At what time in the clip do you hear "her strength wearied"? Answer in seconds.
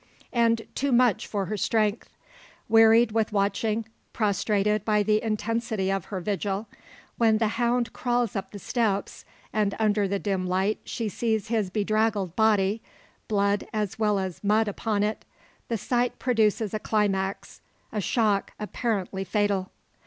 1.45-3.11